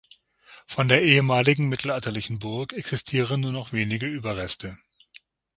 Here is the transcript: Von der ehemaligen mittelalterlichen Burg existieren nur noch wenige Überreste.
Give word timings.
Von 0.65 0.87
der 0.87 1.03
ehemaligen 1.03 1.69
mittelalterlichen 1.69 2.39
Burg 2.39 2.73
existieren 2.73 3.41
nur 3.41 3.51
noch 3.51 3.71
wenige 3.71 4.07
Überreste. 4.07 4.79